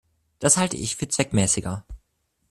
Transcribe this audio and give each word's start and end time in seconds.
Das 0.39 0.57
halte 0.57 0.77
ich 0.77 0.95
für 0.95 1.07
zweckmäßiger. 1.07 1.85